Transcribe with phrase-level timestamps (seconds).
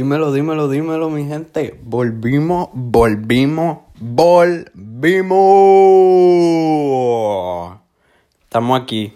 [0.00, 1.78] Dímelo, dímelo, dímelo, mi gente.
[1.82, 5.38] Volvimos, volvimos, volvimos.
[8.44, 9.12] Estamos aquí.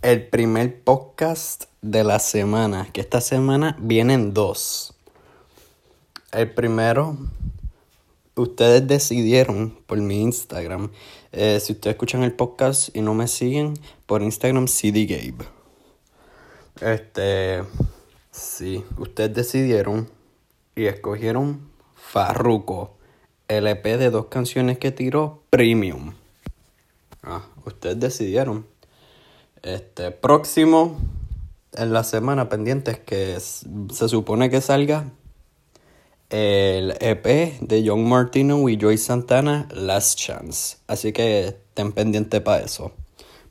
[0.00, 2.88] El primer podcast de la semana.
[2.90, 4.94] Que esta semana vienen dos.
[6.32, 7.18] El primero,
[8.34, 10.90] ustedes decidieron por mi Instagram.
[11.32, 13.74] Eh, si ustedes escuchan el podcast y no me siguen,
[14.06, 15.44] por Instagram CD Gabe.
[16.80, 17.62] Este,
[18.36, 20.08] sí, ustedes decidieron
[20.74, 22.96] y escogieron Farruko,
[23.48, 26.14] el EP de dos canciones que tiró Premium.
[27.22, 28.66] Ah, ustedes decidieron.
[29.62, 30.98] Este, próximo
[31.72, 35.10] en la semana pendiente es que se supone que salga
[36.30, 40.78] el EP de John Martino y Joy Santana, Last Chance.
[40.86, 42.92] Así que estén pendientes para eso.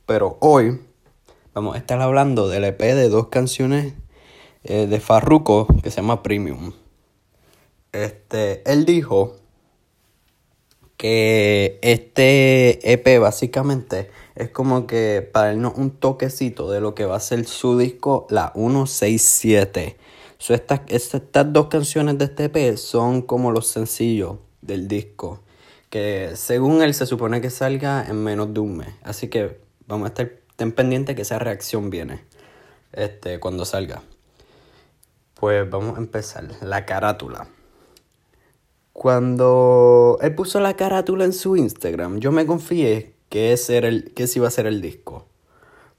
[0.06, 0.80] Pero hoy
[1.54, 3.94] vamos a estar hablando del EP de dos canciones
[4.68, 6.72] eh, de Farruko que se llama Premium.
[7.92, 9.36] Este, él dijo
[10.96, 17.16] que este EP básicamente es como que para darnos un toquecito de lo que va
[17.16, 19.96] a ser su disco, la 167.
[20.38, 25.40] So, estas, estas dos canciones de este EP son como los sencillos del disco.
[25.90, 28.88] Que según él se supone que salga en menos de un mes.
[29.02, 32.24] Así que vamos a estar ten pendiente que esa reacción viene
[32.92, 34.02] este, cuando salga.
[35.38, 36.48] Pues vamos a empezar.
[36.62, 37.46] La carátula.
[38.94, 44.14] Cuando él puso la carátula en su Instagram, yo me confié que ese, era el,
[44.14, 45.26] que iba a ser el disco.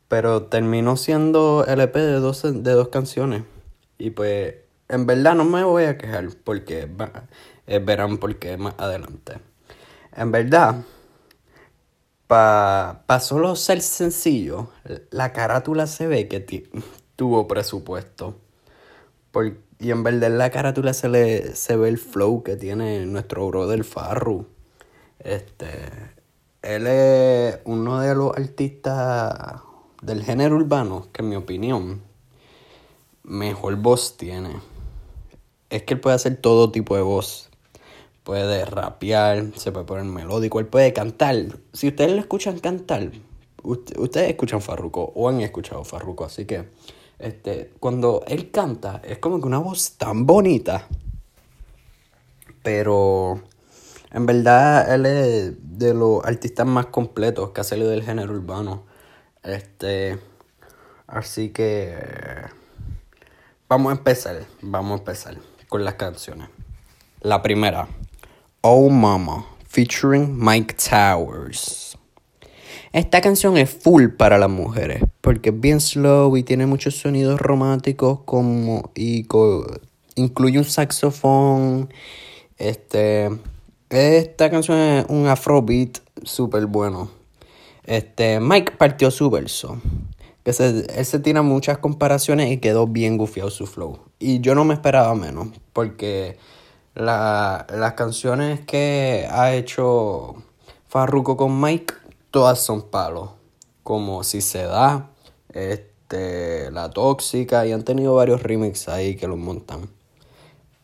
[0.08, 3.44] Pero terminó siendo el EP de dos, de dos canciones.
[4.00, 4.56] Y pues,
[4.90, 6.90] en verdad no me voy a quejar porque
[7.68, 9.34] eh, verán por qué más adelante.
[10.16, 10.84] En verdad,
[12.26, 14.70] para pa solo ser sencillo,
[15.12, 16.40] la carátula se ve que
[17.16, 18.47] tuvo presupuesto.
[19.80, 23.48] Y en verdad en la carátula se le se ve el flow que tiene nuestro
[23.48, 24.48] brother Farru.
[25.20, 25.68] Este,
[26.62, 29.62] él es uno de los artistas
[30.02, 32.02] del género urbano que en mi opinión
[33.24, 34.62] mejor voz tiene.
[35.70, 37.48] Es que él puede hacer todo tipo de voz
[38.28, 41.60] puede rapear, se puede poner melódico, él puede cantar.
[41.72, 43.10] Si ustedes lo escuchan cantar,
[43.64, 46.66] ustedes escuchan Farruko o han escuchado Farruko, así que
[47.20, 50.88] este, cuando él canta es como que una voz tan bonita.
[52.64, 53.42] Pero
[54.12, 58.86] en verdad él es de los artistas más completos que ha salido del género urbano.
[59.44, 60.20] Este,
[61.08, 61.96] así que
[63.70, 65.38] vamos a empezar, vamos a empezar
[65.70, 66.50] con las canciones.
[67.22, 67.88] La primera,
[68.62, 71.97] Oh Mama, featuring Mike Towers.
[72.98, 77.40] Esta canción es full para las mujeres, porque es bien slow y tiene muchos sonidos
[77.40, 79.28] románticos como y
[80.16, 81.94] incluye un saxofón.
[82.58, 83.30] Este,
[83.92, 87.12] esta canción es un afrobeat súper bueno.
[87.84, 89.80] Este, Mike partió su verso.
[90.44, 94.00] Que se, él se tira muchas comparaciones y quedó bien gufiado su flow.
[94.18, 96.40] Y yo no me esperaba menos, porque
[96.96, 100.34] la, las canciones que ha hecho
[100.88, 101.94] Farruko con Mike,
[102.32, 103.32] todas son palos.
[103.84, 105.12] Como Si se da,
[105.54, 109.90] este, La Tóxica, y han tenido varios remixes ahí que los montan.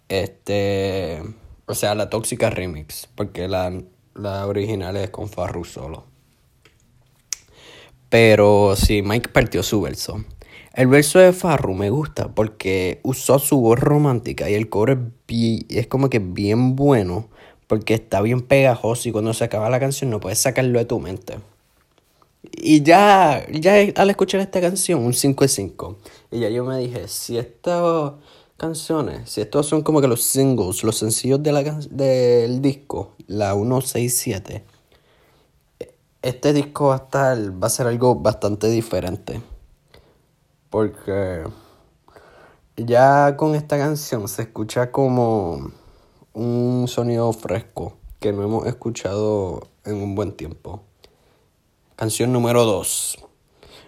[0.08, 1.22] Este,
[1.66, 3.72] o sea, La Tóxica remix, porque la,
[4.16, 6.06] la original es con Farru solo.
[8.10, 10.24] Pero sí, Mike partió su verso.
[10.74, 14.94] El verso de Farru me gusta porque usó su voz romántica y el coro
[15.28, 17.30] es, es como que bien bueno
[17.68, 21.00] porque está bien pegajoso y cuando se acaba la canción no puedes sacarlo de tu
[21.00, 21.40] mente.
[22.52, 25.98] Y ya, ya al escuchar esta canción, un 5 de 5,
[26.32, 28.14] y ya yo me dije, si estas
[28.58, 33.54] canciones, si estos son como que los singles, los sencillos de la, del disco, la
[33.54, 34.64] 167,
[36.22, 39.42] este disco va a estar, va a ser algo bastante diferente.
[40.70, 41.44] Porque
[42.78, 45.72] ya con esta canción se escucha como
[46.34, 50.82] un sonido fresco que no hemos escuchado en un buen tiempo.
[51.96, 53.20] Canción número 2.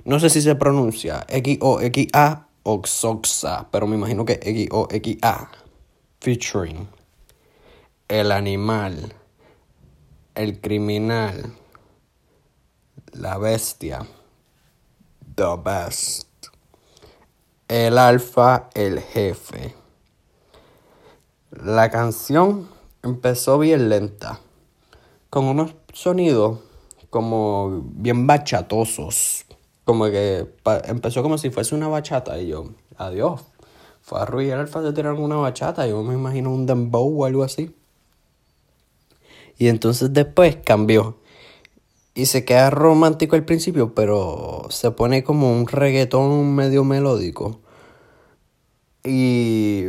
[0.06, 5.52] No sé si se pronuncia X-O-X-A o Xoxa, pero me imagino que X-O-X-A.
[6.22, 6.88] Featuring
[8.08, 9.14] El animal,
[10.36, 11.54] el criminal,
[13.14, 14.06] la bestia,
[15.36, 16.28] the best.
[17.68, 19.85] El alfa, el jefe.
[21.64, 22.68] La canción
[23.02, 24.42] empezó bien lenta,
[25.30, 26.60] con unos sonidos
[27.10, 29.46] como bien bachatosos.
[29.86, 30.48] Como que
[30.86, 32.66] empezó como si fuese una bachata y yo,
[32.98, 33.42] adiós,
[34.02, 37.44] Farru y el Alfa se tiraron una bachata, yo me imagino un dembow o algo
[37.44, 37.74] así.
[39.58, 41.18] Y entonces después cambió.
[42.14, 47.60] Y se queda romántico al principio, pero se pone como un reggaetón medio melódico.
[49.04, 49.86] Y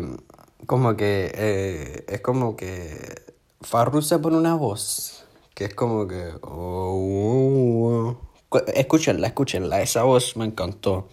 [0.66, 3.22] como que eh, es como que
[3.60, 5.16] Farru se pone una voz
[5.56, 6.32] que es como que...
[6.42, 8.18] Oh, oh,
[8.50, 8.60] oh.
[8.74, 11.08] Escúchenla, escúchenla, esa voz me encantó.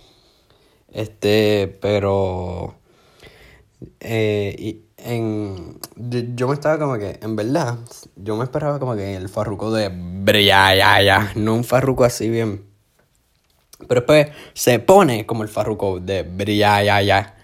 [0.91, 2.75] Este, pero...
[4.01, 5.79] Eh, en,
[6.35, 7.77] yo me estaba como que, en verdad,
[8.17, 9.89] yo me esperaba como que el farruco de
[10.45, 12.65] ya no un farruco así bien.
[13.87, 16.25] Pero después se pone como el farruco de
[16.55, 17.35] ya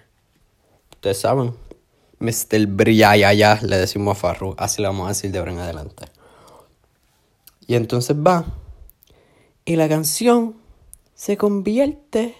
[0.92, 1.54] Ustedes saben,
[2.20, 2.92] Mr.
[2.92, 6.06] ya le decimos a Farru, así le vamos a decir de ahora en adelante.
[7.68, 8.46] Y entonces va,
[9.66, 10.56] y la canción
[11.14, 12.36] se convierte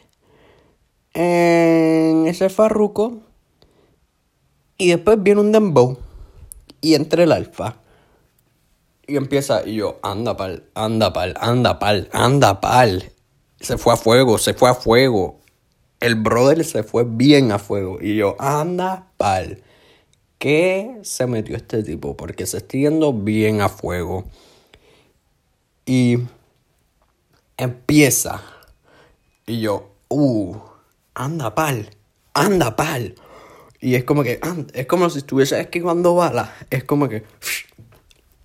[1.14, 3.20] en ese farruco
[4.80, 5.98] y después viene un dembow.
[6.82, 7.76] Y entra el alfa.
[9.06, 13.12] Y empieza, y yo, anda pal, anda pal, anda pal, anda pal.
[13.60, 15.40] Se fue a fuego, se fue a fuego.
[16.00, 18.00] El brother se fue bien a fuego.
[18.02, 19.62] Y yo, anda pal.
[20.40, 22.16] ¿Qué se metió este tipo?
[22.16, 24.24] Porque se está yendo bien a fuego.
[25.86, 26.20] Y
[27.58, 28.42] empieza.
[29.46, 30.56] Y yo, uh,
[31.14, 31.90] anda pal,
[32.34, 33.16] anda pal.
[33.82, 36.50] Y es como que, ah, es como si estuviese esquivando balas.
[36.70, 37.24] Es como que,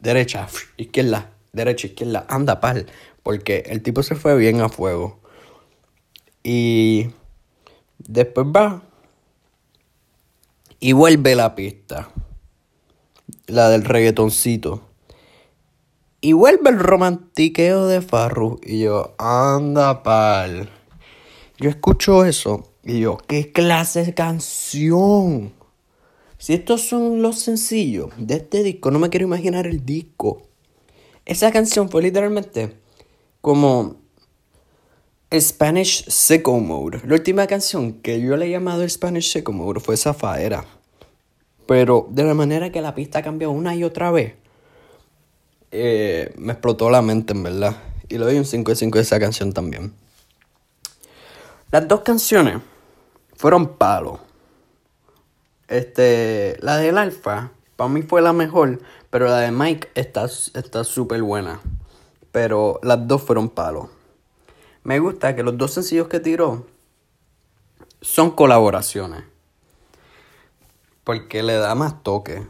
[0.01, 2.87] derecha, izquierda, derecha, izquierda, anda pal.
[3.23, 5.21] Porque el tipo se fue bien a fuego.
[6.43, 7.11] Y
[7.99, 8.83] después va
[10.85, 12.11] y vuelve la pista.
[13.47, 14.83] La del reggaetoncito.
[16.21, 18.61] Y vuelve el romantiqueo de Farru.
[18.63, 20.69] Y yo, anda pal.
[21.57, 25.55] Yo escucho eso y yo, ¿qué clase de canción?
[26.37, 30.43] Si estos son los sencillos de este disco, no me quiero imaginar el disco.
[31.25, 32.77] Esa canción fue literalmente
[33.41, 33.97] como
[35.33, 37.01] Spanish Sicko Mode.
[37.07, 40.74] La última canción que yo le he llamado Spanish Sicko Mode fue Zafaera.
[41.67, 44.35] Pero de la manera que la pista cambió una y otra vez,
[45.71, 47.77] eh, me explotó la mente, en verdad.
[48.09, 49.93] Y le doy un 5 de 5 de esa canción también.
[51.71, 52.59] Las dos canciones
[53.37, 54.21] fueron palos.
[55.67, 58.81] Este, la del Alfa, para mí fue la mejor,
[59.11, 61.61] pero la de Mike está súper buena.
[62.31, 63.89] Pero las dos fueron palos.
[64.85, 66.67] Me gusta que los dos sencillos que tiró
[68.01, 69.25] son colaboraciones.
[71.05, 72.47] Porque le da más toque.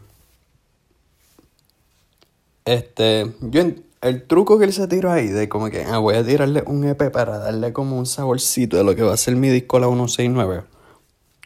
[2.65, 3.62] Este, yo
[4.01, 6.85] el truco que él se tiró ahí de como que ah, voy a tirarle un
[6.85, 9.87] EP para darle como un saborcito de lo que va a ser mi disco la
[9.89, 10.75] 169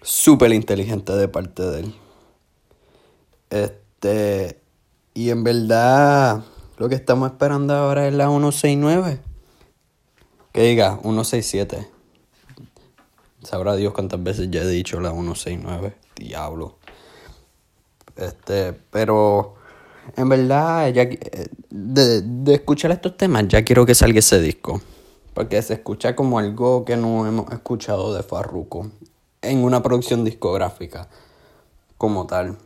[0.02, 1.94] súper inteligente de parte de él.
[3.50, 4.60] Este,
[5.14, 6.44] y en verdad,
[6.76, 9.20] lo que estamos esperando ahora es la 169.
[10.52, 11.88] Que diga 167.
[13.42, 15.96] Sabrá Dios cuántas veces ya he dicho la 169.
[16.16, 16.77] Diablo.
[18.18, 19.54] Este, pero
[20.16, 21.06] en verdad, ya,
[21.70, 24.80] de, de escuchar estos temas, ya quiero que salga ese disco.
[25.34, 28.90] Porque se escucha como algo que no hemos escuchado de Farruko
[29.40, 31.08] en una producción discográfica
[31.96, 32.58] como tal.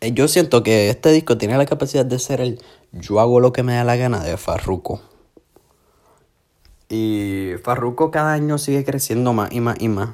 [0.00, 2.60] Eh, yo siento que este disco tiene la capacidad de ser el
[2.92, 5.00] yo hago lo que me da la gana de Farruko.
[6.88, 10.10] Y Farruko cada año sigue creciendo más y más y más.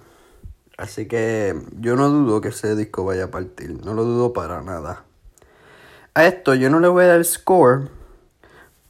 [0.76, 3.82] Así que yo no dudo que ese disco vaya a partir.
[3.84, 5.04] No lo dudo para nada.
[6.14, 7.88] A esto yo no le voy a dar score.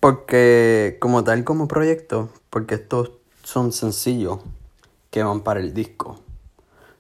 [0.01, 2.29] Porque como tal como proyecto.
[2.51, 3.13] Porque estos
[3.45, 4.41] son sencillos
[5.11, 6.19] que van para el disco.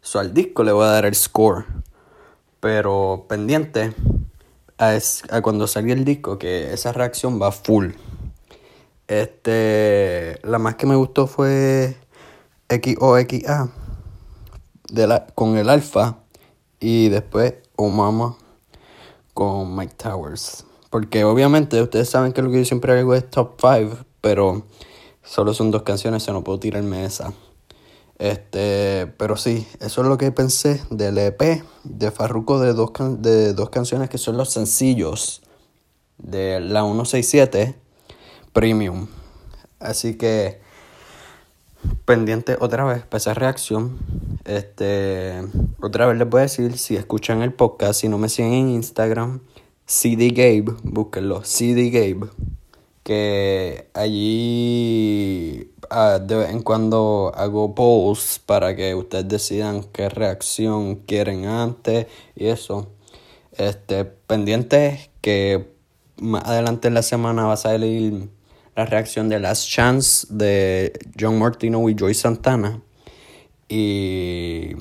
[0.01, 1.65] So, al disco le voy a dar el score.
[2.61, 3.93] Pero pendiente
[4.79, 4.97] a,
[5.31, 7.91] a cuando salga el disco, que esa reacción va full.
[9.09, 11.97] Este, la más que me gustó fue
[12.69, 13.71] XOXA
[14.89, 16.19] de la, con el alfa
[16.81, 18.37] y después Omama
[19.35, 20.65] con Mike Towers.
[20.91, 24.65] Porque obviamente ustedes saben que lo que yo siempre hago es top 5, pero
[25.23, 27.33] solo son dos canciones, se no puedo tirarme esa.
[28.19, 33.53] Este, pero sí, eso es lo que pensé del EP de Farruko de dos, de
[33.53, 35.43] dos canciones que son los sencillos
[36.17, 37.75] de la 167
[38.55, 39.07] Premium.
[39.81, 40.63] Así que
[42.07, 43.99] pendiente otra vez para esa reacción.
[44.47, 45.43] Este,
[45.81, 48.69] otra vez les voy a decir, si escuchan el podcast, si no me siguen en
[48.71, 49.41] Instagram,
[49.85, 52.31] CD Gabe, búsquenlo, CD Gabe
[53.07, 60.97] que allí ah, de vez en cuando hago polls para que ustedes decidan qué reacción
[60.97, 62.89] quieren antes y eso.
[63.53, 65.73] Este, pendientes que
[66.17, 68.29] más adelante en la semana va a salir
[68.75, 72.83] la reacción de Last Chance de John Martino y Joy Santana.
[73.69, 74.77] Y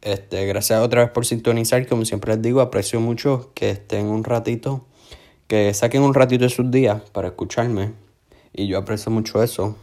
[0.00, 1.86] este, gracias otra vez por sintonizar.
[1.86, 4.84] Como siempre les digo, aprecio mucho que estén un ratito,
[5.46, 7.92] que saquen un ratito de sus días para escucharme.
[8.52, 9.76] Y yo aprecio mucho eso.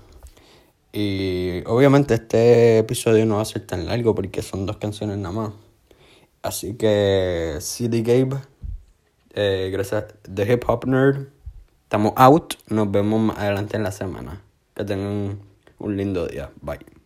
[0.91, 5.33] Y obviamente este episodio no va a ser tan largo porque son dos canciones nada
[5.33, 5.53] más.
[6.41, 8.41] Así que CD Gabe,
[9.33, 11.27] eh, gracias The Hip Hop Nerd.
[11.83, 12.55] Estamos out.
[12.67, 14.41] Nos vemos más adelante en la semana.
[14.75, 15.39] Que tengan
[15.79, 16.51] un lindo día.
[16.61, 16.98] Bye.